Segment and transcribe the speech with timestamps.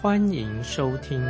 [0.00, 1.20] 欢迎收听。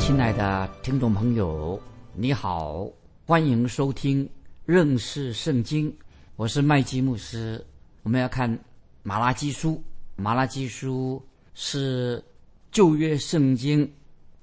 [0.00, 1.78] 亲爱的听众朋友，
[2.14, 2.88] 你好，
[3.26, 4.26] 欢迎收听
[4.64, 5.94] 认识圣经，
[6.36, 7.62] 我是麦基牧师。
[8.02, 8.58] 我们要看
[9.02, 9.82] 马拉基书，
[10.16, 11.22] 马拉基书
[11.52, 12.24] 是。
[12.72, 13.92] 旧约圣经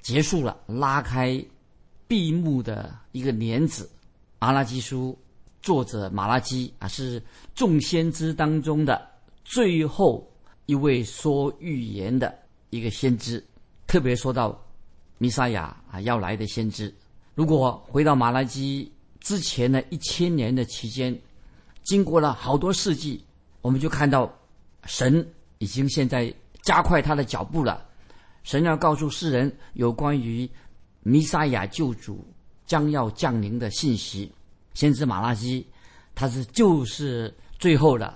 [0.01, 1.41] 结束了，拉开
[2.09, 3.89] 闭幕的一个年子。
[4.39, 5.17] 阿拉基书
[5.61, 7.21] 作者马拉基啊，是
[7.53, 9.05] 众先知当中的
[9.43, 10.29] 最后
[10.65, 12.37] 一位说预言的
[12.69, 13.43] 一个先知。
[13.85, 14.57] 特别说到
[15.17, 16.93] 弥撒亚啊要来的先知。
[17.35, 21.17] 如果回到马拉基之前的一千年的期间，
[21.83, 23.23] 经过了好多世纪，
[23.61, 24.31] 我们就看到
[24.85, 25.25] 神
[25.57, 27.85] 已经现在加快他的脚步了。
[28.43, 30.49] 神要告诉世人有关于
[31.01, 32.25] 弥撒亚救主
[32.65, 34.31] 将要降临的信息。
[34.77, 35.65] 先知马拉基，
[36.13, 38.13] 他是就是最后的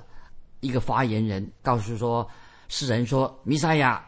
[0.60, 2.30] 一个发言人，告诉说
[2.70, 4.00] 世人说弥撒亚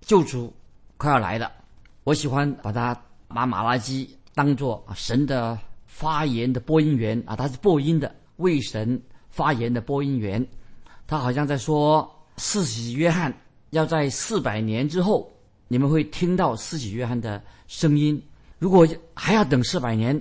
[0.00, 0.50] 救主
[0.96, 1.52] 快要来了。
[2.04, 8.98] 我喜欢把他把马拉基当做神的发言的播音员啊，他是播音的为神
[9.28, 10.42] 发言的播音员。
[11.06, 13.30] 他好像在说，四喜约翰
[13.68, 15.30] 要在四百年之后。
[15.70, 18.18] 你们会听到四喜约翰的声音。
[18.58, 20.18] 如果还要等四百年，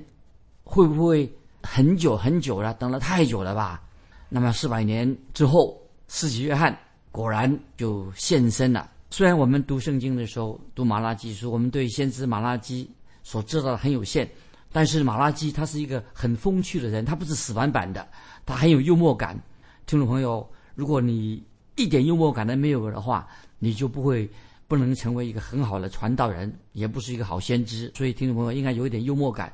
[0.66, 1.34] 会不会
[1.70, 2.73] 很久很久了？
[2.76, 3.82] 等了太久了吧？
[4.30, 5.78] 那么四百年之后，
[6.08, 6.75] 施洗约翰
[7.12, 8.90] 果然就现身了。
[9.12, 12.90] 虽然我们读圣经的时候读马拉基书，我们对先知马拉基
[13.22, 14.30] 所知道的很有限，
[14.72, 18.08] 但是马拉基他是一个很风趣的人，他不是死板板的，
[18.46, 19.38] 他很有幽默感。
[19.86, 21.44] 听众朋友，如果你
[21.75, 23.28] 一点幽默感都没有的话，
[23.59, 24.30] 你就不会。
[24.70, 27.90] 不能成为一个很好的传道人，也不是一个好先知。
[27.96, 29.50] 所以，听众朋友应该有一点幽默感。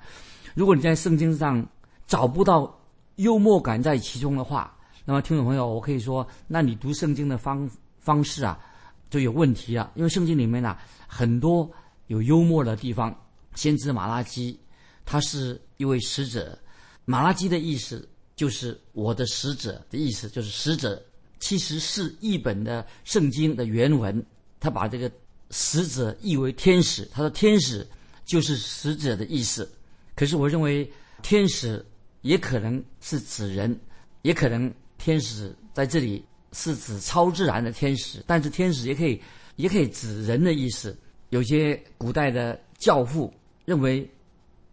[0.56, 1.64] 如果你在圣经上
[2.08, 2.80] 找不到
[3.16, 4.75] 幽默感在其中的话，
[5.06, 7.69] 那么听众朋友，我可以说，那你读圣经的方
[8.00, 8.59] 方式啊
[9.09, 9.91] 就有问题了。
[9.96, 10.78] 因为圣经里面呢
[11.08, 11.69] 很多
[12.08, 13.16] 有幽默的地方。
[13.56, 14.59] 先知马拉基
[15.06, 16.58] 他是一位使者，
[17.06, 21.00] 马拉基的意思就是我的使者的意思，就是使者
[21.40, 24.25] 其实是译本的圣经的原文。
[24.59, 25.12] 他把这个
[25.52, 27.88] 使者译为天使，他说天使
[28.25, 29.72] 就是使者的意思。
[30.16, 31.86] 可是我认为天使
[32.24, 33.80] 也可能是指人，
[34.24, 39.22] 也可能天使在这里是指超自然的天使，但是天使也可以
[39.56, 40.98] 也可以指人的意思。
[41.30, 43.32] 有些古代的教父
[43.66, 44.10] 认为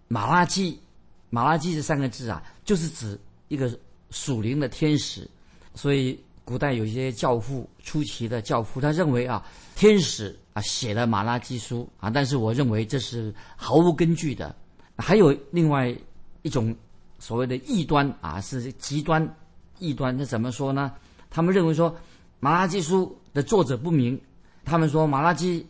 [0.09, 0.81] 马拉基，
[1.29, 3.79] 马拉基这三个字啊，就是指一个
[4.11, 5.29] 属灵的天使，
[5.75, 6.19] 所以。
[6.43, 9.47] 古代有些教父，出奇的教父，他认为啊，
[9.77, 14.53] 天使啊写了马拉基书啊，但是我认为这是毫无根据的。
[14.97, 15.97] 还有另外
[16.43, 16.75] 一种
[17.21, 19.37] 所谓的异端啊，是极端
[19.79, 20.17] 异端。
[20.17, 20.93] 那怎么说呢？
[21.31, 21.97] 他们认为说
[22.41, 24.21] 马拉基书的作者不明，
[24.65, 25.65] 他们说马拉基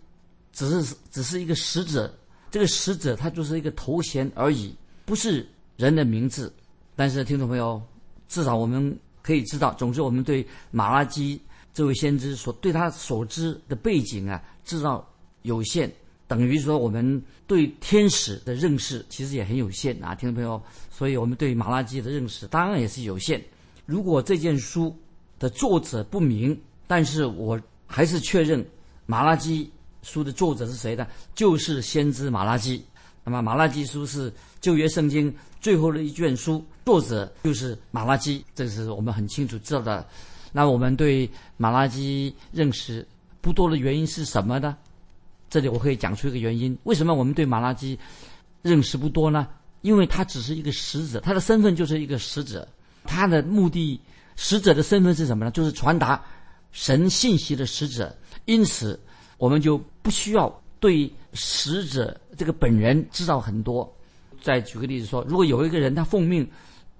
[0.51, 2.11] 只是只是一个使者，
[2.51, 4.75] 这个使者他就是一个头衔而已，
[5.05, 5.47] 不是
[5.77, 6.51] 人的名字。
[6.97, 7.83] 但是听众朋友，
[8.27, 8.99] 至少我们。
[9.23, 11.39] 可以知道，总之我们对马拉基
[11.75, 15.07] 这位先知所对他所知的背景啊，知道
[15.43, 15.93] 有限，
[16.31, 23.43] 等于说我们对天使的认识其实也很有限啊，听众朋友，所以我们对马拉基的认识当然也是有限。
[23.85, 24.97] 如果这件书
[25.41, 28.65] 的作者不明，但是我还是确认
[29.07, 29.69] 马拉基
[30.05, 31.05] 书的作者是谁呢？
[31.35, 32.81] 就是先知马拉基。
[33.25, 40.07] 那么马拉基书是旧约圣经最后的一卷书，作者就是马拉基，这是我们很清楚知道的。
[40.53, 43.05] 那我们对马拉基认识
[43.41, 44.77] 不多的原因是什么呢？
[45.51, 47.99] 这里我可以讲出一个原因：为什么我们对马拉基
[48.63, 49.47] 认识不多呢？
[49.83, 52.69] 因为他只是一个使者，他的身份就是一个使者，
[53.05, 54.01] 他的目的，
[54.37, 55.51] 使者的身份是什么呢？
[55.51, 56.23] 就是传达
[56.71, 58.15] 神信息的使者。
[58.45, 58.99] 因此，
[59.39, 62.19] 我们就不需要对使者。
[62.37, 63.91] 这个本人知道很多。
[64.43, 66.49] 再举个例子说，如果有一个人他奉命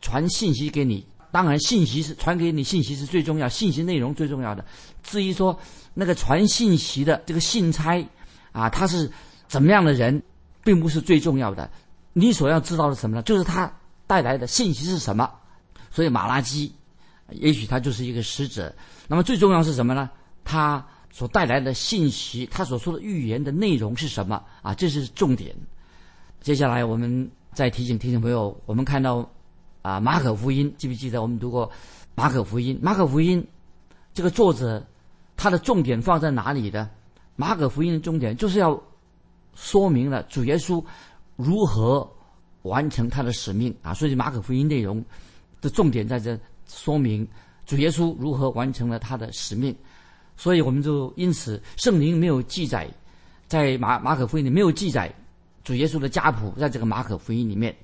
[0.01, 4.65] 传信息给你，当然信息是传给你信息是最重要，信息内容最重要的。
[5.03, 5.59] 至于说
[5.95, 8.03] 那个传信息的这个信差
[8.53, 9.11] 啊，他是
[9.49, 10.23] 怎么样的人，
[10.63, 11.71] 并不是最重要的。
[12.13, 13.23] 你所要知道的什么呢？
[13.23, 13.73] 就是他
[14.07, 15.31] 带来的信息是什么。
[15.91, 16.73] 所以马拉基
[17.31, 18.73] 也许他就是一个使者。
[19.09, 20.09] 那么最重要是什么呢？
[20.45, 24.75] 他所带来的信息，他所说的预言的内容是什么啊？
[24.75, 25.55] 这是重点。
[26.41, 29.29] 接下来我们再提醒听众朋友，我们看到
[29.83, 31.71] 啊，马可福音记不记得我们读过
[32.15, 32.79] 马可福音？
[32.81, 33.47] 马可福音
[34.15, 34.87] 这个作者
[35.37, 36.89] 他的重点放在哪里的？
[37.41, 38.79] 马可福音的重点就是要
[39.55, 40.85] 说明了主耶稣
[41.37, 42.07] 如何
[42.63, 43.95] 完成他的使命啊！
[43.95, 45.03] 所以马可福音内容
[45.63, 46.39] 的重点在这
[46.69, 47.27] 说明
[47.65, 49.75] 主耶稣如何完成了他的使命。
[50.37, 52.87] 所以我们就因此圣灵没有记载
[53.49, 55.11] 在马马可福音里没有记载。
[55.65, 57.75] 主耶稣的家谱在这个马可福音里面，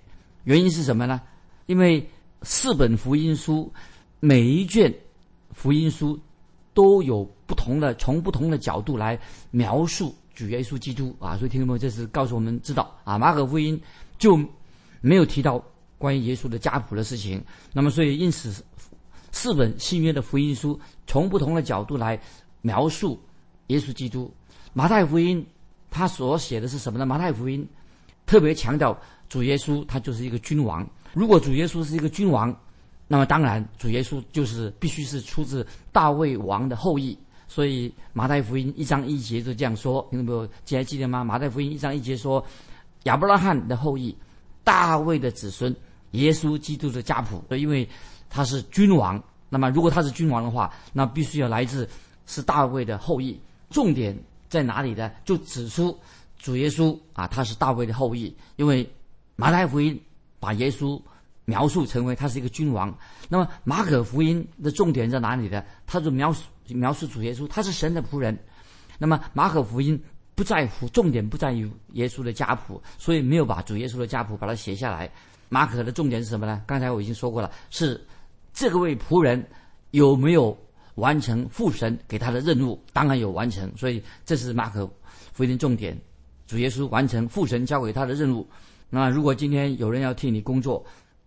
[0.44, 1.20] 原因是什么呢？
[1.66, 2.06] 因为
[2.42, 3.72] 四本福音书
[4.20, 4.92] 每一卷
[5.52, 6.18] 福音书
[6.76, 9.18] 都有不同的从不同的角度来
[9.50, 13.80] 描述主耶稣基督啊，所以听众朋友这是告诉我们知道啊，马可福音
[14.18, 14.38] 就
[15.00, 15.64] 没有提到
[15.96, 17.42] 关于耶稣的家谱的事情。
[17.72, 18.62] 那么，所以因此
[19.32, 22.20] 四本新约的福音书从不同的角度来
[22.60, 23.18] 描述
[23.68, 24.30] 耶稣基督。
[24.74, 25.44] 马太福音。
[25.88, 27.06] 他所写的是什么呢？
[27.06, 27.66] 马太福音
[28.26, 28.94] 特别强调
[29.30, 30.86] 主耶稣他就是一个君王。
[31.14, 32.54] 如果主耶稣是一个君王，
[33.08, 37.16] 那么当然主耶稣就是必须是出自大卫王的后裔。
[37.48, 41.22] 所以马太福音一章一节就这样说，听众朋友记还记得吗？
[41.22, 42.44] 马太福音一章一节说
[43.04, 44.16] 亚伯拉罕的后裔，
[44.64, 45.74] 大卫的子孙，
[46.12, 47.42] 耶稣基督的家谱。
[47.56, 47.88] 因为
[48.28, 51.88] 他是君王，那么如果他是君王的话，那必须要来自
[52.26, 53.40] 是大卫的后裔。
[53.70, 54.16] 重点。
[54.48, 55.10] 在哪里呢？
[55.24, 55.98] 就指出
[56.38, 58.34] 主耶稣啊，他是大卫的后裔。
[58.54, 58.88] 因为
[59.34, 60.00] 马太福音
[60.38, 61.02] 把耶稣
[61.46, 62.94] 描述成为他是一个君王，
[63.30, 65.64] 那么马可福音的重点在哪里呢？
[65.86, 68.38] 他就描述描述主耶稣，他是神的仆人。
[68.98, 69.98] 那么马可福音
[70.34, 75.10] 不在乎重点不在于耶稣的家谱，所以没有把主耶稣的家谱把它写下来。
[75.48, 76.62] 马可的重点是什么呢？
[76.66, 77.98] 刚才我已经说过了，是
[78.52, 79.42] 这个位仆人
[79.92, 80.54] 有没有？
[80.96, 84.90] 完成父神给他的任务，当然有完成，所以这是马可
[85.34, 85.94] 福音的重点。
[86.46, 88.48] 主耶稣完成父神交给他的任务。
[88.88, 90.82] 那如果今天有人要替你工作，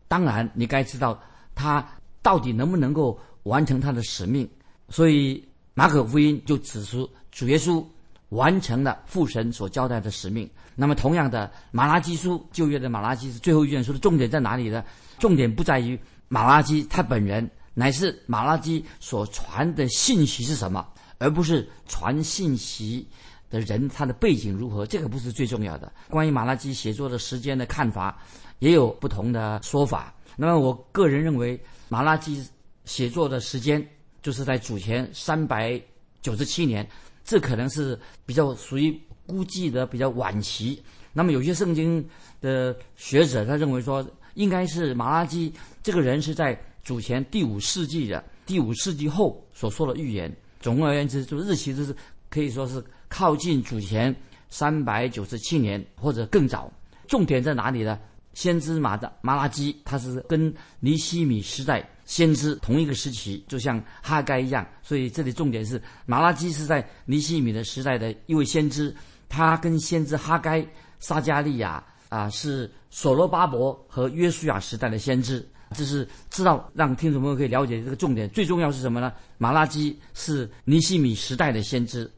[0.09, 1.17] 当然你该知道
[1.56, 1.88] 他
[2.21, 4.50] 到底能不能够完成他的使命。
[4.89, 5.41] 所以
[5.73, 7.81] 马可福音就指出主耶稣
[8.27, 10.50] 完成了父神所交代的使命。
[10.75, 14.83] 那么同样的，马拉基书旧约的马拉基是最后一卷书的重点在哪里呢？
[15.17, 15.97] 重点不在于
[16.27, 17.50] 马拉基他本人。
[17.75, 20.85] 乃是马拉基所传的信息是什么，
[21.17, 23.07] 而不是传信息
[23.50, 25.92] 的人他的背景如何，这个不是最重要的。
[26.10, 28.22] 关于马拉基写作的时间的看法，
[28.60, 30.13] 也有不同的说法。
[30.36, 32.46] 那么我个人认为，马拉基
[32.86, 33.86] 写作的时间
[34.22, 35.81] 就是在主前三百
[36.22, 36.88] 九十七年，
[37.24, 40.81] 这可能是比较属于估计的比较晚期。
[41.13, 42.07] 那么有些圣经
[42.42, 44.06] 的学者他认为说，
[44.36, 45.54] 应该是马拉基
[45.84, 46.60] 这个人是在。
[46.81, 51.96] 主前第五世纪的第五世纪后所说的预言，总而言之，就日期就是
[52.30, 54.15] 可以说是靠近主前
[54.50, 56.71] 三百九十七年或者更早。
[57.07, 58.00] 重点在哪里呢？
[58.35, 64.65] 先知马的马拉基，他是跟尼西米时代先知同一个时期，就像哈该一样。
[64.81, 68.95] 所以这里重点是马拉基是在尼西米的时代的一位先知，
[69.27, 70.65] 他跟先知哈该、
[71.00, 75.45] 撒加利亚啊是所罗巴伯和约书亚时代的先知。
[75.75, 79.12] 这是知道让听众朋友可以了解这个重点，最重要是什么呢？
[79.38, 82.10] 马拉基是尼西米时代的先知，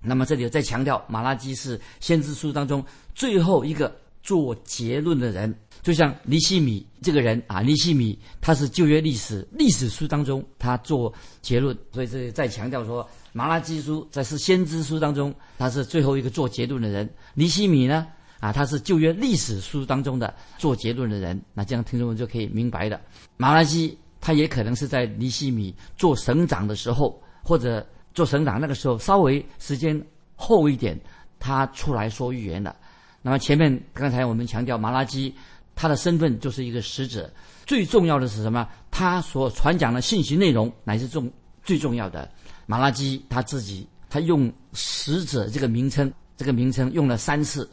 [0.00, 5.52] 那么这里再强调，马拉基是先知书当中最后一个做结论的人，
[5.82, 11.12] 就像尼西米这个人啊，尼西米他是旧约历史历史书当中他做
[11.42, 18.06] 结论，所以这里再强调说，马拉基书在是先知书当中他是最后一个做结论的人，尼西米呢？
[18.40, 23.00] 啊，他是旧约历史书当中的做结论的人，那这样听众们就可以明白的。
[23.36, 30.00] 马拉基他也可能是在尼西米做省长的时候，或者做省长那个时候稍微时间
[30.36, 30.98] 后一点，
[31.38, 32.74] 他出来说预言的。
[33.22, 35.34] 那么前面刚才我们强调马拉基
[35.74, 37.32] 他的身份就是一个使者，
[37.66, 38.68] 最重要的是什么？
[38.90, 41.30] 他所传讲的信息内容乃是重
[41.62, 42.30] 最重要的。
[42.66, 47.68] 马拉基他自己他用使者这个名称，这个名称用了三次。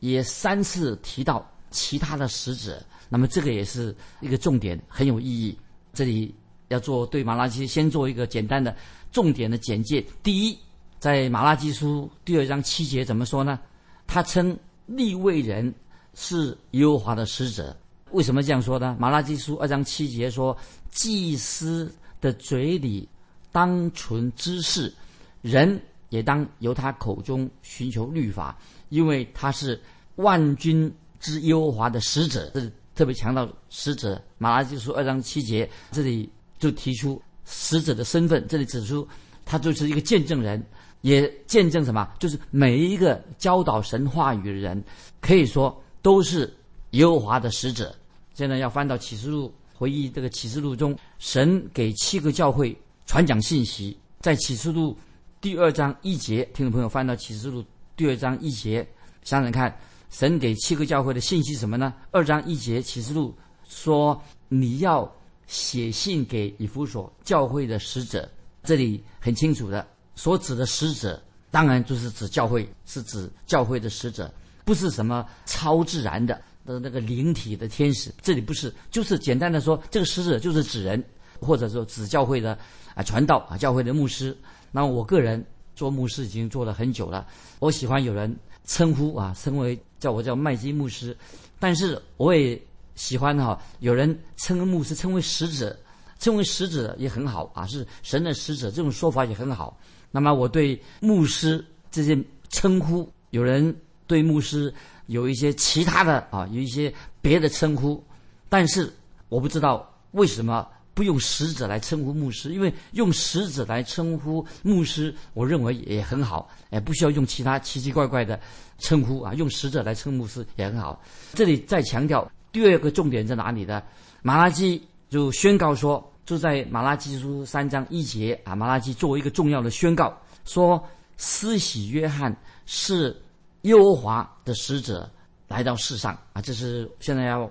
[0.00, 5.56] 也三次提到其他的使者，那么这个也是一个重点，很有意义。
[5.92, 6.34] 这里
[6.72, 8.74] 要做对马拉基先做一个简单的
[9.12, 10.04] 重点的简介。
[10.22, 10.58] 第一，
[10.98, 13.60] 在马拉基书第二章七节怎么说呢？
[14.06, 15.72] 他称立位人
[16.14, 17.76] 是耶和华的使者。
[18.10, 18.96] 为什么这样说呢？
[18.98, 20.56] 马拉基书二章七节说，
[20.90, 23.08] 祭司的嘴里
[23.52, 24.92] 当存知识，
[25.40, 29.80] 人也当由他口中寻求律法，因为他是。
[30.16, 34.22] 万军之耶和华的使者，这特别强调使者。
[34.36, 36.30] 马拉基书二章七节，这里
[36.62, 38.46] 就提出使者的身份。
[38.46, 39.06] 这里指出
[39.44, 40.64] 他就是一个见证人，
[41.00, 42.08] 也见证什么？
[42.20, 44.80] 就是每一个教导神话语的人，
[45.20, 46.56] 可以说都是
[46.90, 47.92] 耶和华的使者。
[48.34, 53.98] 现在要翻到启示录，回忆这个启示录中，神给七个教会传讲信息。
[54.20, 54.96] 在启示录
[55.40, 57.64] 第二章一节，听众朋友翻到启示录
[57.96, 58.86] 第二章一节，
[59.24, 59.76] 想想看，
[60.10, 61.92] 神给七个教会的信息什么呢？
[62.12, 63.34] 二章一节启示录
[63.68, 65.12] 说，你要
[65.46, 68.28] 写信给以弗所教会的使者。
[68.62, 74.32] 这里很清楚的，所指的使者，当然就是指教会，是指教会的使者，
[74.64, 76.40] 不是什么超自然的。
[76.64, 81.02] 的那个灵体的天使，这里不是，就是简单的说，这个使者就是指人，
[81.40, 82.56] 或者说指教会的
[82.94, 84.36] 啊传道啊教会的牧师。
[84.70, 85.44] 那我个人
[85.74, 87.26] 做牧师已经做了很久了，
[87.58, 88.32] 我喜欢有人
[88.64, 91.16] 称呼啊称为叫我叫麦基牧师，
[91.58, 92.56] 但是我也
[92.94, 95.78] 喜欢哈有人称牧师称为使者，
[96.18, 99.78] 称为使者也很好啊，是神的使者，这种说法也很好。
[100.10, 102.18] 那么我对牧师这些
[102.50, 103.74] 称呼，有人
[104.06, 104.72] 对牧师。
[105.06, 108.02] 有一些其他的啊，有一些别的称呼，
[108.48, 108.90] 但是
[109.28, 118.40] 我不知道为什么不用使者来称呼牧师，因为用使者来称呼牧师，我认为也很好，哎，不需要用其他奇奇怪怪的
[118.78, 121.02] 称呼啊，用使者来称牧师也很好。
[121.34, 123.82] 这里再强调第二个重点在哪里呢？
[124.22, 130.80] 马拉基就宣告说，就在马拉基书三章一节啊，马拉基作为一个重要的宣告说，
[131.16, 133.20] 施洗约翰是。
[133.62, 135.08] 耶和华的使者
[135.46, 136.42] 来到世上啊！
[136.42, 137.48] 这是现在要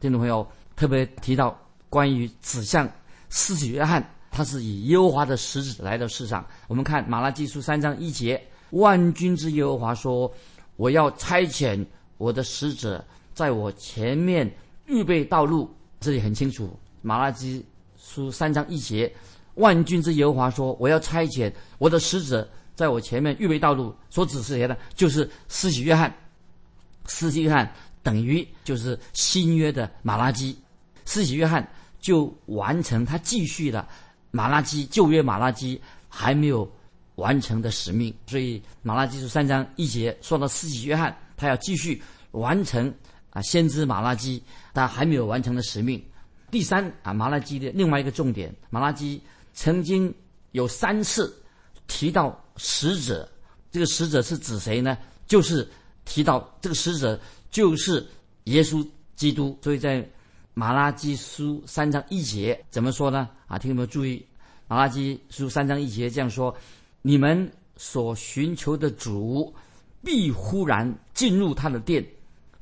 [0.00, 0.44] 听众朋友
[0.74, 1.56] 特别提到
[1.88, 2.90] 关于指向
[3.30, 6.44] 施洗约翰，他是以耶和华的使者来到世上。
[6.66, 10.28] 我们看马拉基书三章一节：“万军之耶和华说，
[10.74, 11.86] 我要差遣
[12.18, 14.50] 我的使者在我前面
[14.86, 17.64] 预备道路。”这里很清楚，马拉基
[17.96, 19.12] 书三章一节
[19.54, 24.76] ：“万军之耶和华说，我要差遣我的使者。”在我前面预备道路，所指示谁的？
[24.94, 26.12] 就是施洗约翰。
[27.06, 27.70] 施洗约翰
[28.02, 30.58] 等于就是新约的马拉基，
[31.04, 31.68] 施洗约翰
[32.00, 33.86] 就完成他继续的
[34.30, 36.68] 马拉基旧约马拉基还没有
[37.16, 38.12] 完成的使命。
[38.26, 42.92] 所以马拉基书三章一节说到施洗约翰，他要继续完成
[43.32, 46.02] 啊先知马拉基他还没有完成的使命。
[46.50, 49.20] 第三啊马拉基的另外一个重点，马拉基
[49.52, 50.14] 曾经
[50.52, 51.34] 有三次
[51.86, 52.38] 提到。
[52.58, 53.26] 使者，
[53.70, 54.98] 这个使者是指谁呢？
[55.26, 55.66] 就是
[56.04, 57.18] 提到这个使者
[57.50, 58.06] 就是
[58.44, 58.86] 耶稣
[59.16, 59.58] 基督。
[59.62, 60.06] 所以在
[60.52, 63.26] 马拉基书三章一节怎么说呢？
[63.46, 64.22] 啊，听有没有注意？
[64.68, 66.54] 马拉基书三章一节这样说：
[67.00, 69.52] 你们所寻求的主
[70.04, 72.06] 必忽然进入他的殿，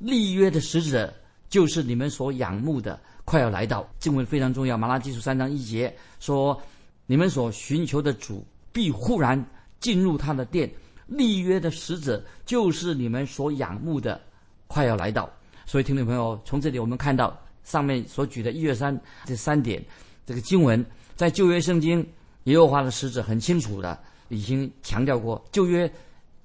[0.01, 1.13] 立约的使者
[1.49, 3.87] 就是你们所仰慕的，快要来到。
[3.99, 4.77] 经文非常重要。
[4.77, 6.59] 马拉基书三章一节说：
[7.05, 9.43] 你们所寻求的主必忽然。
[9.81, 10.71] 进入他的殿，
[11.07, 14.21] 立约的使者就是你们所仰慕的，
[14.67, 15.27] 快要来到。
[15.65, 19.83] 所以，听众朋友，从这里我们看到上面所举的一、二、三这三点，
[20.23, 22.07] 这个经文在旧约圣经
[22.43, 23.97] 耶和华的使者很清楚的
[24.29, 25.43] 已经强调过。
[25.51, 25.91] 旧约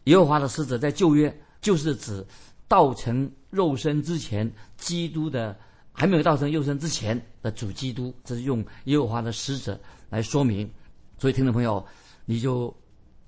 [0.05, 2.27] 耶和华的使者在旧约就是指
[2.67, 5.57] 道成肉身之前，基督的
[5.93, 10.71] 还没有道成肉身之前的主基督，这是用耶和华的使者来说明。
[11.19, 11.85] 所以，听众朋友，
[12.25, 12.75] 你就。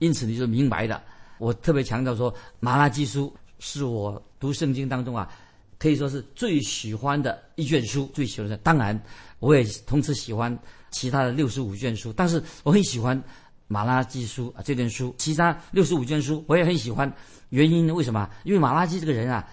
[0.00, 1.02] 因此你就明白的。
[1.38, 3.26] 我特别强调说，《马拉基书》
[3.58, 5.28] 是我读圣经当中啊，
[5.76, 8.56] 可以说是最喜欢的一卷书，最喜欢的。
[8.58, 8.96] 当然，
[9.40, 10.56] 我也同时喜欢
[10.92, 13.20] 其他的六十五卷书，但是我很喜欢
[13.66, 15.12] 《马拉基书》啊这卷书。
[15.18, 17.12] 其他六十五卷书我也很喜欢，
[17.48, 18.30] 原因为什么？
[18.44, 19.44] 因为马拉基这个人啊，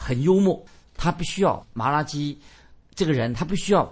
[0.00, 0.64] 很幽默，
[0.96, 2.38] 他必须要马拉基
[2.94, 3.90] 这个人，他必须要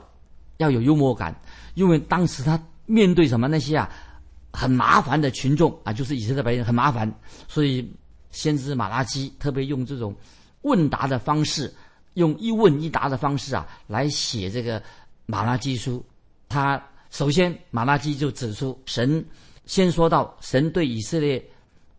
[0.56, 1.38] 要有幽默感，
[1.74, 3.90] 因为当时他面对什么那些啊。
[4.50, 7.12] 很麻烦的群众啊，就是以色列百姓很麻烦，
[7.46, 7.86] 所以
[8.30, 10.16] 先知马拉基特别用这种
[10.62, 11.72] 问答的方式，
[12.14, 14.82] 用一问一答的方式啊，来写这个
[15.26, 16.04] 马拉基书。
[16.48, 19.24] 他首先马拉基就指出，神
[19.66, 21.46] 先说到神对以色列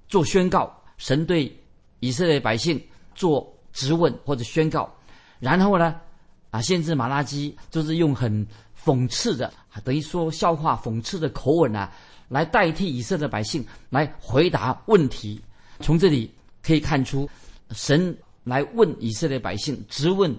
[0.08, 1.56] 做宣告，神对
[2.00, 4.94] 以色列百姓做质问或者宣告，
[5.40, 5.96] 然后呢，
[6.52, 8.46] 啊，先知马拉基就是用很
[8.84, 9.52] 讽刺的，
[9.84, 11.92] 等于说笑话讽刺的口吻啊。
[12.30, 15.42] 来代替以色列百姓来回答问题，
[15.80, 17.28] 从这里可以看出，
[17.72, 20.32] 神来问以色列百姓，质问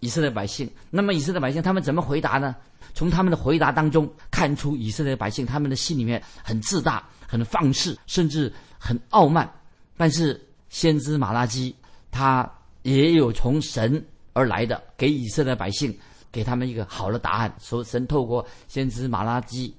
[0.00, 0.68] 以色列百姓。
[0.90, 2.56] 那么以色列百姓他们怎么回答呢？
[2.92, 9.48] 从他们的回答当中看出，以色列百姓他们的心里面很自大、很放肆，甚至很傲慢。
[9.96, 11.72] 但是先知马拉基
[12.10, 12.50] 他
[12.96, 15.96] 也有从神而来的，给以色列百姓
[16.32, 17.54] 给他们一个好的答案。
[17.58, 19.74] 所以神透过先知马拉基。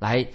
[0.00, 0.26] 来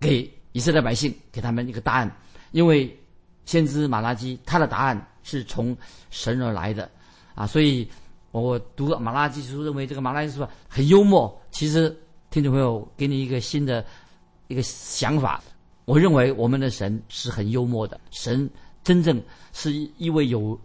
[0.00, 2.16] 给以色列百姓给他们一个答案，
[2.52, 2.98] 因为
[3.44, 5.76] 先知马拉基他的答案是从
[6.08, 6.90] 神而来的
[7.34, 7.86] 啊，所以
[8.30, 11.38] 我读马拉基书认为这个马拉基书很幽默。
[11.50, 11.94] 其实
[12.30, 13.84] 听众朋友给你一个新的
[14.46, 15.42] 一个想法，
[15.84, 18.48] 我认为我们的神是很幽默的，神
[18.82, 19.20] 真正
[19.52, 20.58] 是一位有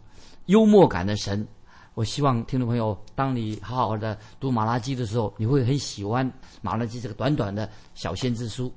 [0.46, 1.48] 幽默感的神。
[1.94, 6.30] 我希望听众朋友，当你好好的读马拉基的时候，你会很喜欢
[6.62, 8.74] 马拉基这个短短的小先知书。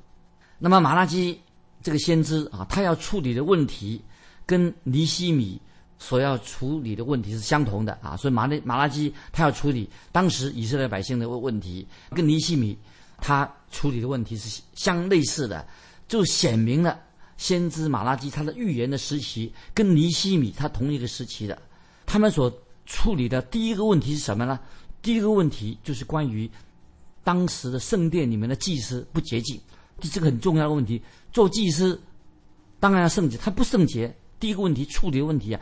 [0.59, 1.41] 那么马拉基
[1.83, 4.03] 这个先知啊，他要处理的问题
[4.45, 5.59] 跟尼西米
[5.99, 12.79] 所要处理的问题是相同的啊，所以马拉马拉基他要处理当时以色列百姓的问题，跟尼西米
[13.19, 15.67] 他处理的问题是相类似的，
[16.07, 17.01] 就显明了
[17.37, 21.61] 先知马拉基他的预言的时期跟尼西米他同一个时期的，
[22.05, 22.53] 他们所。
[22.89, 24.61] 处理的第一个问题是什么呢？
[25.03, 26.49] 第一个问题就是关于
[27.25, 29.61] 当时的圣殿里面的祭司不洁净，
[30.01, 31.03] 这是个很重要的问题。
[31.33, 32.01] 做祭司
[32.79, 34.17] 当然要圣洁，他不圣洁。
[34.39, 35.61] 第一个问题处理的问题啊，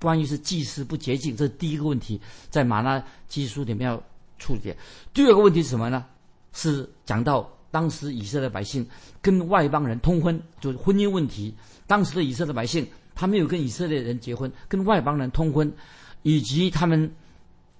[0.00, 4.02] 关于是祭司不洁净，这是第一个问题，在马拉基书里面要
[4.40, 4.74] 处理。
[5.12, 6.04] 第二个问题是什么呢？
[6.52, 8.86] 是讲到当时以色列百姓
[9.20, 11.52] 跟外邦人通婚，就是婚姻问题。
[11.88, 15.68] 当时的以色列百姓他没有跟以色列人结婚，跟外邦人通婚。
[16.22, 17.10] 以及他们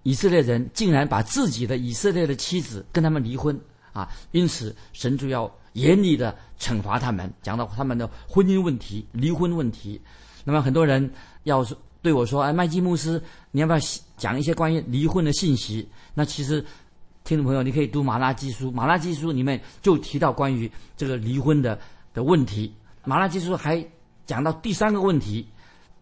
[0.02, 3.58] 以色列人竟然把自己的以色列的妻子跟他们离婚
[3.94, 4.06] 啊！
[4.32, 9.98] 因此神就要严厉的惩罚他们，讲到他们的婚姻问题、离婚问题。
[10.44, 11.10] 那么很多人
[11.44, 13.18] 要是对我说：“哎，麦基牧师，
[13.50, 13.78] 你要不要
[14.18, 16.62] 讲一些关于离婚的信息？”那其实
[17.24, 21.80] 听众朋友，你可以读马拉基书，马拉基书里面就提到关于这个离婚的
[22.12, 22.70] 的问题。
[23.02, 23.82] 马拉基书还
[24.26, 25.48] 讲到第三个问题，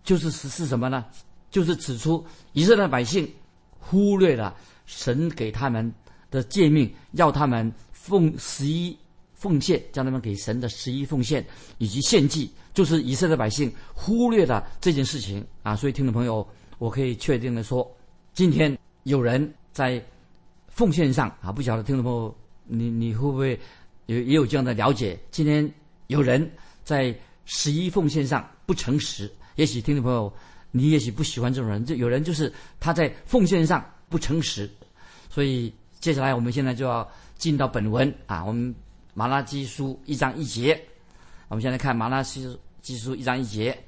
[0.03, 1.05] 就是是是什么呢？
[1.49, 3.33] 就是指出以色列百姓
[3.79, 4.53] 忽略了
[4.85, 5.95] 神给他们
[6.29, 8.97] 的诫命，要他们奉十一
[9.33, 11.47] 奉献，叫他们给神的十一奉献
[11.79, 15.77] 以及献祭，就是以色列百姓忽略了这件事情啊！
[15.77, 16.45] 所以听众朋友，
[16.79, 17.89] 我可以确定的说，
[18.35, 20.05] 今天有人在
[20.73, 23.59] 奉献上啊，不晓得听众朋友你你会不会
[24.07, 25.19] 有也有这样的了解？
[25.31, 25.73] 今天
[26.09, 26.51] 有人
[26.85, 30.33] 在十一奉献上不诚实，也许听众朋友。
[30.75, 34.67] 你也许不喜欢这种人，就有人就是他在奉献上不诚实，
[35.29, 37.07] 所以接下来我们现在就要
[37.37, 38.75] 进到本文啊，我们
[39.13, 40.83] 马拉基书一章一节，
[41.49, 43.79] 我们现在看马拉基基书一章一节，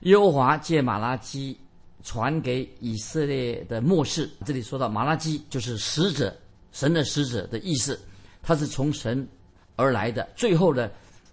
[0.00, 1.58] 耶和华借马拉基
[2.06, 6.32] 传给以色列的末世，这里说到马拉基就是使者，
[6.70, 8.00] 神的使者的意思，
[8.44, 9.26] 他是从神
[9.74, 10.90] 而来的，最后的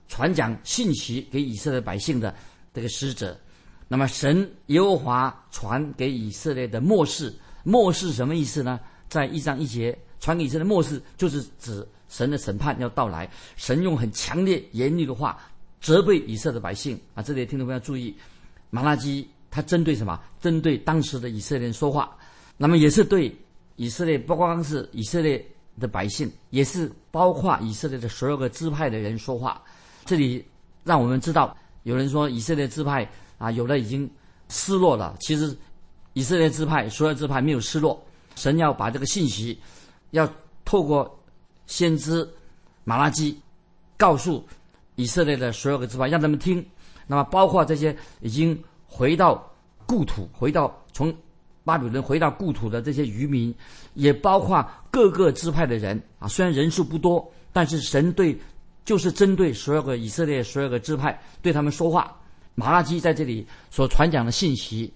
[0.08, 2.34] 传讲信息给以色列百姓的
[2.74, 3.40] 这个使者。
[3.88, 7.32] 那么神耶和华传给以色列的末世，
[7.64, 8.80] 末世什么意思呢？
[9.08, 13.30] 在一章一节传给以色列末世，就是指神的审判要到来。
[13.58, 15.40] 神用很强烈严厉的话
[15.80, 17.22] 责备以色列百姓啊！
[17.22, 18.16] 这里听众朋友注意，
[18.72, 20.20] 马拉基他针对什么？
[20.42, 22.18] 针对当时的以色列人说话。
[22.58, 23.34] 那么也是对
[23.76, 25.46] 以色列，不光是以色列
[25.80, 29.62] 的百姓，也是包括以色列的所有个支派的人说话。
[30.06, 30.44] 这里
[30.84, 33.08] 让我们知道，有人说以色列支派。
[33.40, 34.10] 啊，有的已经
[34.48, 35.18] 失落了。
[35.20, 35.54] 其实，
[36.14, 38.02] 以色列支派所有支派没有失落。
[38.36, 39.60] 神要把这个信息，
[40.12, 40.32] 要
[40.64, 41.20] 透过
[41.68, 42.26] 先知
[42.86, 43.38] 马拉基，
[43.98, 44.48] 告诉
[44.96, 46.66] 以色列的所有的支派，让他们听。
[47.06, 48.58] 那么，包括这些已经
[48.96, 49.44] 回到
[49.88, 51.12] 故土、回到从
[51.64, 53.52] 巴比伦回到故土的这些渔民，
[53.96, 56.28] 也包括各个支派的人 啊。
[56.28, 58.38] 虽然人数不多，但是神对
[58.86, 62.16] 就是针对所有的以色列所有的支派，对他们说话。
[62.54, 64.94] 马拉基在这里所传讲的信息，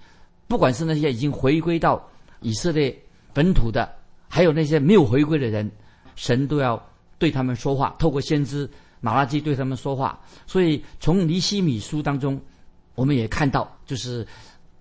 [0.47, 2.07] 不管是那些已经回归到
[2.41, 2.95] 以色列
[3.33, 3.91] 本土的，
[4.27, 5.71] 还有那些没有回归的人，
[6.15, 6.79] 神都要
[7.17, 8.69] 对他们说话，透过先知
[9.01, 10.19] 马拉基对他们说话。
[10.45, 12.39] 所以从尼西米书当中，
[12.97, 14.27] 我们也看到，就是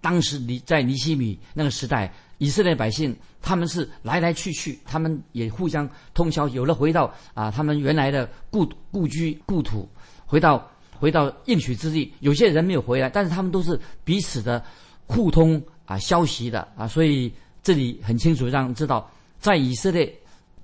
[0.01, 9.89] 当时尼在尼西米那个时代，以色列百姓他们是来来去去，他们也互相通宵，有了回到啊他们原来的故故居故土，
[10.27, 10.69] 回到。
[10.99, 14.65] 回到应许之地，有些人没有回来，但是他们都是彼此的
[15.05, 17.31] 互通啊消息的啊，所以
[17.63, 19.07] 这里很清楚让知道，
[19.39, 20.11] 在以色列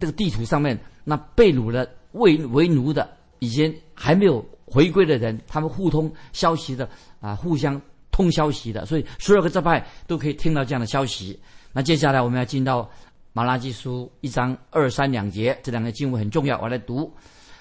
[0.00, 6.88] 这个地图上面，那被掳的为为奴的，以前还没有回归的人，他们互通消息的
[7.20, 7.78] 啊，互相
[8.10, 11.38] 通消息的，所以所有的这派都可以听到这样的消息。
[11.74, 12.90] 那接下来我们要进到
[13.34, 17.12] 马拉基书一章二三两节，这两个经文很重要，我来读。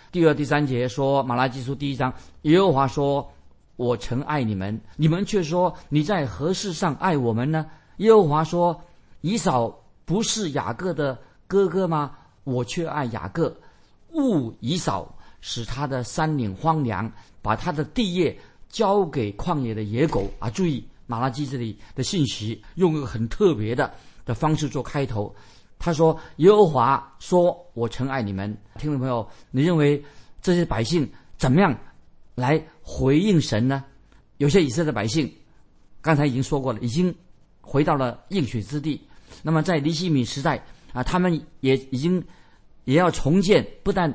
[0.09, 3.29] 第二、第三节说，《马拉基书》第一章，耶和华说
[3.75, 7.65] ：“我曾爱你们，你们却说你在何事上爱我们呢？”
[7.99, 8.81] 耶和华说
[9.19, 9.73] ：“以扫
[10.05, 12.11] 不是雅各的哥哥吗？
[12.43, 13.55] 我却爱雅各，
[14.13, 18.37] 勿以扫，使他的山岭荒凉，把他的地业
[18.69, 20.49] 交给旷野的野狗啊！
[20.49, 25.35] 注意马拉基这里的信息，用一个很特别的的方式做开头。
[25.77, 30.01] 他说：“耶和华说，我曾爱你们。”听众朋友，你认为
[30.41, 31.75] 这些百姓怎么样
[32.35, 33.83] 来回应神呢？
[34.37, 35.31] 有些以色列百姓，
[35.99, 37.13] 刚才已经说过了，已经
[37.61, 39.01] 回到了应许之地。
[39.41, 42.23] 那么在尼西米时代啊，他们也已经
[42.85, 44.07] 也要重建，不但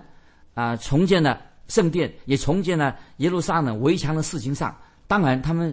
[0.56, 4.76] 啊重建了圣殿，也重建了耶路撒冷围墙的事情上。
[5.06, 5.72] 当然，他们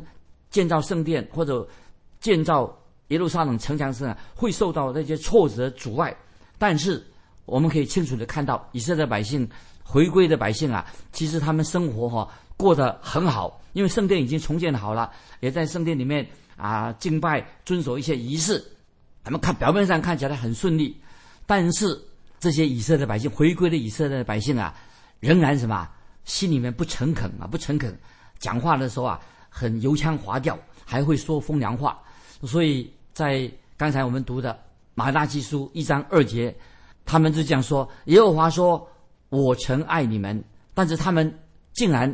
[0.52, 1.68] 建造圣殿或者
[2.20, 2.72] 建造。
[3.10, 6.16] 耶路撒冷城墙上会受到那些挫折阻碍，
[6.58, 7.06] 但是
[7.46, 9.48] 我们可以清楚的看到，以色列百姓
[9.84, 18.64] 回归的百姓啊，其实他们生活哈过得很好，因为圣殿已经重建好了，也在圣殿里面啊敬拜，遵守一些仪式。
[19.24, 21.00] 他们看表面上看起来很顺利，
[21.46, 22.02] 但是
[22.44, 24.76] 这些以色列百姓回归的以色列百姓啊，
[25.22, 25.90] 仍然什么
[26.26, 27.98] 心里面不诚恳啊，不诚恳，
[28.38, 31.98] 讲话的时候啊很油腔滑调，还会说风凉话。
[32.42, 34.60] 所以在刚才我们读的
[34.94, 36.54] 马大基书一章二节，
[37.06, 38.86] 他们就这样说：耶和华说，
[39.30, 41.34] 我曾爱你们，但是他们
[41.72, 42.14] 竟然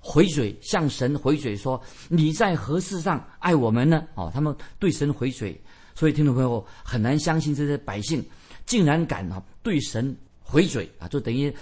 [0.00, 4.04] 回嘴向神回嘴说：你在何事上爱我们呢？
[4.16, 5.58] 哦，他们对神回嘴，
[5.94, 8.22] 所以听众朋友很难相信这些百姓
[8.66, 11.54] 竟然敢啊对神回嘴啊，就等于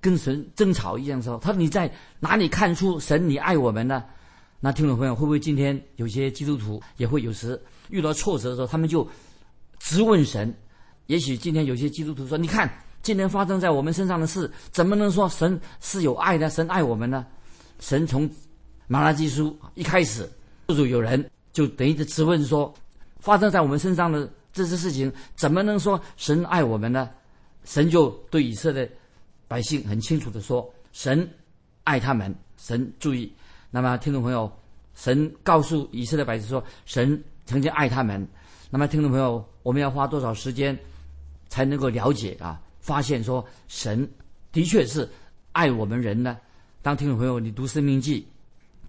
[0.00, 1.90] 跟神争吵一样说：他说你在
[2.20, 4.04] 哪里看出神你爱我们呢？
[4.60, 9.06] 那听众朋友，会不会今天有些基督徒也会有时遇到挫折的时候，他们就
[9.78, 10.52] 直问神？
[11.06, 12.68] 也许今天有些基督徒说：“你看，
[13.00, 16.50] 今天发生在我们身上的事，怎么能说神是有爱的？
[16.50, 17.24] 神爱我们呢？”
[17.78, 18.28] 神从
[18.88, 20.28] 马拉基书一开始，
[20.68, 22.74] 就有人就等于质问说
[23.20, 27.10] ：“发生在我们身上的这些事情，怎么能说神爱我们呢？”
[27.64, 28.90] 神就对以色列
[29.46, 31.28] 百姓很清楚的说：“神
[31.84, 33.30] 爱他们。”神注意。
[33.70, 34.50] 那么，听众朋友，
[34.94, 38.26] 神告诉以色列百姓说，神曾经爱他们。
[38.70, 40.76] 那么，听众朋友，我们要花多少时间
[41.48, 42.58] 才能够了解啊？
[42.80, 44.08] 发现说，神
[44.52, 45.06] 的确是
[45.52, 46.38] 爱我们人呢？
[46.82, 48.26] 当听众朋友你读《生命记》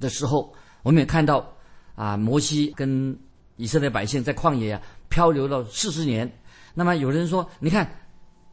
[0.01, 0.53] 的时候，
[0.84, 1.51] 我们也看到
[1.95, 3.17] 啊，摩西跟
[3.56, 4.82] 以色列百姓在旷野啊
[5.17, 6.32] 漂流了四十年。
[6.75, 7.89] 那么，有人说，你看，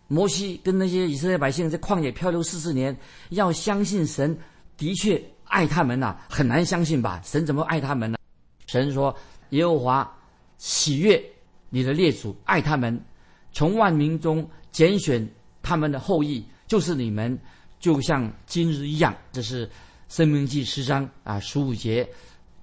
[0.08, 2.96] 摩西跟那些以色列百姓在旷野漂流四十年，
[3.28, 4.34] 要相信神
[4.78, 5.22] 的确。
[5.44, 7.20] 爱他们呐，很难相信吧？
[7.22, 8.16] 神怎么爱他们呢？
[8.66, 9.14] 神说
[9.50, 10.10] ：“耶和华
[10.56, 11.22] 喜悦
[11.68, 12.98] 你的列祖，爱他们，
[13.52, 15.28] 从万民中拣选
[15.62, 17.38] 他们的后裔，就是你们，
[17.78, 19.66] 就像今日一样。”这是
[20.08, 22.08] 《生命记》十章啊十五节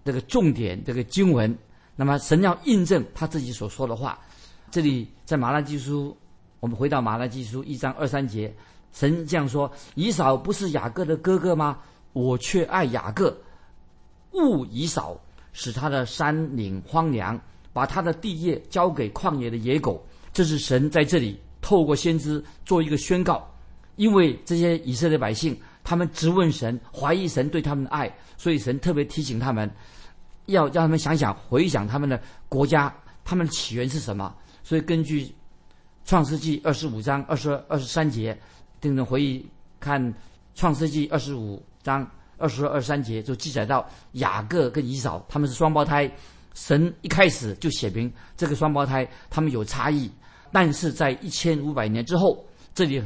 [0.04, 1.56] 这个重点这个经文。
[1.96, 4.20] 那么神要印证他自己所说的话。
[4.70, 6.16] 这里在马拉基书，
[6.60, 8.54] 我们回到马拉基书一章二三节，
[8.94, 11.80] 神这样说：“以扫不是雅各的哥哥吗？”
[12.14, 13.34] 我却爱雅各，
[14.34, 15.18] 物以扫，
[15.54, 17.40] 使他的山岭荒凉，
[17.72, 20.06] 把他的地业交给旷野的野狗。
[20.34, 23.50] 这是神在这里透过先知做一个宣告，
[23.96, 29.72] 因为这些以色列百姓他们质问神，怀疑神对他们的爱，所以神特别提醒他们，
[30.46, 34.36] 要让他们想想回想他们的国家，他们的起源是什么。
[34.64, 35.34] 所以根据
[36.06, 38.38] 创世纪二十五章二十二二十三节，
[38.80, 39.46] 听众回忆
[39.80, 40.14] 看
[40.56, 41.62] 创世纪二十五。
[41.84, 46.08] 章二十二、二十三节就记载到雅各跟以扫他们是双胞胎，
[46.54, 50.08] 神一开始就写明这个双胞胎他们有差异，
[50.52, 53.04] 但是在一千五百年之后，这里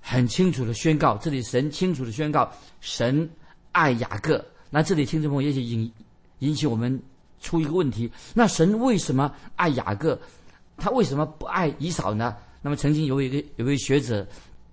[0.00, 3.30] 很清楚的宣告，这里神清楚的宣告，神
[3.70, 4.44] 爱雅各。
[4.70, 5.88] 那这里听众朋友也许引
[6.40, 7.00] 引起我们
[7.40, 10.18] 出一个问题：那神为什么爱雅各？
[10.76, 12.36] 他为什么不爱以扫呢？
[12.62, 14.26] 那么曾经有一个有位学者。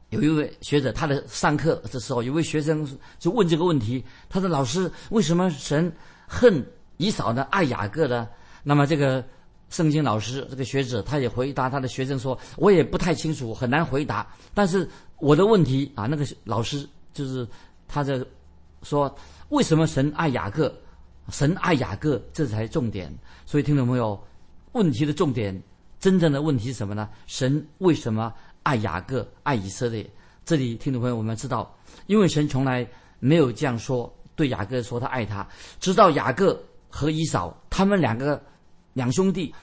[0.09, 5.91] 有一位学者，他的上课的时候，有位学生就问这个问题：他说：“老师，为什么神
[6.27, 6.63] 恨
[6.97, 7.41] 以扫呢？
[7.49, 8.29] 爱雅各呢？”
[8.61, 9.25] 那么这个
[9.71, 14.27] 圣经老师，这个学者，他也回答他的学生说：“我也不太清楚，很难回答。
[14.53, 17.47] 但是我的问题啊，那个老师就是
[17.87, 18.23] 他在
[18.83, 19.11] 说，
[19.49, 20.71] 为什么神爱雅各？
[21.29, 23.13] 神爱雅各，这才重点。
[23.45, 24.21] 所以听众朋友，
[24.73, 25.61] 问题的重点，
[25.99, 27.09] 真正的问题是什么呢？
[27.27, 28.33] 神为什么？”
[28.63, 30.09] 爱雅各，爱以色列。
[30.45, 32.87] 这里听众朋友，我们知道，因为神从来
[33.19, 35.45] 没有这样说，对雅各说他爱他。
[35.81, 36.57] 直到雅各
[36.87, 38.41] 和以扫他们两个
[38.93, 39.53] 两兄弟，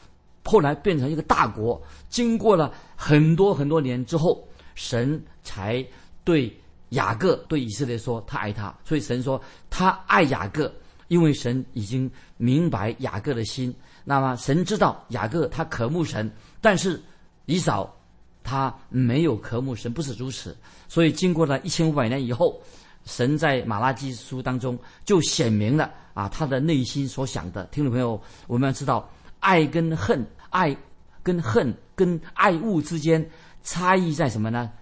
[0.44, 5.82] 后来变成一个大国，经过了很多很多年之后，神才
[6.22, 6.54] 对
[6.90, 8.74] 雅各对以色列说他爱他。
[8.84, 10.70] 所以神说他爱雅各，
[11.10, 13.74] 因为神已经明白雅各的心。
[14.04, 16.28] 那么神知道雅各他渴慕神，
[16.60, 16.98] 但是
[17.44, 17.94] 以扫。
[18.42, 20.56] 他没有渴慕神，不是如此。
[20.88, 22.58] 所以经过了一千五百年以后，
[23.04, 27.64] 神在马拉基书当中就显明了啊，他的内心所想的。
[27.66, 29.08] 听众朋友，我们要知道，
[29.40, 30.74] 爱跟恨，爱
[31.22, 33.24] 跟恨跟爱物之间
[33.62, 34.72] 差异在什么呢？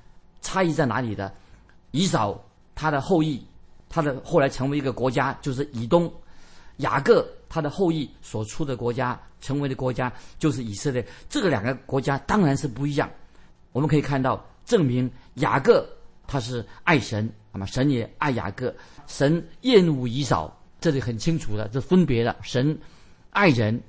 [0.41, 1.31] 差异在哪里的？
[1.91, 2.41] 以扫
[2.77, 3.45] 他的后裔，
[3.89, 6.09] 他的后来成为一个国家，就是以东；
[6.79, 11.07] 雅各他的后裔所出的国家，成为的国家就是以色列。
[11.29, 13.09] 这个两个国家当然是不一样。
[13.73, 15.89] 我们可以看到，证明雅各
[16.27, 18.75] 他是爱神，那么神也爱雅各。
[19.07, 22.37] 神厌恶以扫，这里很清楚的，这分别了。
[22.43, 22.79] 神
[23.31, 23.81] 爱人，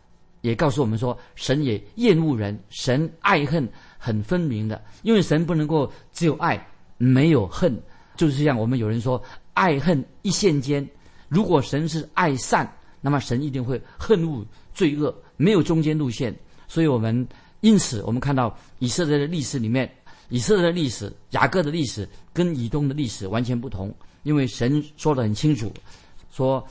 [0.42, 2.58] 也告诉我们说，神也厌恶人。
[2.70, 6.66] 神爱恨很分明的，因为神不能够只有爱
[6.98, 7.78] 没有恨。
[8.16, 9.22] 就是像我们有人说，
[9.54, 10.88] 爱恨一线间。
[11.28, 16.36] 如果神是爱善，那么神一定会恨恶罪恶，没有中间路线。
[16.68, 17.28] 所以我们
[17.62, 19.92] 因此，我们看到以色列的历史里面，
[20.30, 23.94] 以色列的历史、雅各的历史跟以东的历史完全不同。
[24.24, 25.72] 因为神说的很清楚，
[26.32, 26.66] 说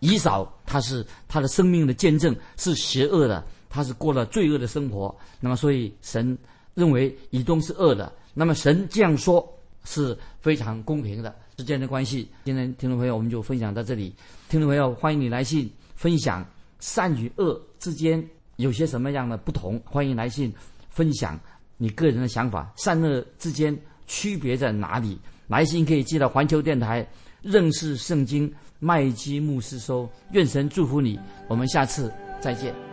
[0.00, 5.14] 以扫他是他的生命的见证是邪恶的，他是过了罪恶的生活。
[5.40, 6.36] 那么，所以神
[6.74, 8.12] 认为以东是恶的。
[8.34, 9.48] 那么神这样说。
[9.82, 12.26] 是非常公平的之间的关系。
[12.46, 14.14] 今天听众朋友，我们就分享到这里。
[14.48, 16.42] 听众朋友，欢迎你来信分享
[16.78, 19.78] 善与恶之间有些什么样的不同。
[19.84, 20.50] 欢迎来信
[20.88, 21.38] 分享
[21.76, 25.18] 你个人的想法，善恶之间区别在哪里？
[25.48, 27.06] 来信可以寄到环球电台
[27.42, 30.08] 认识圣经麦基牧师收。
[30.32, 32.89] 愿神祝福你，我们下次再见。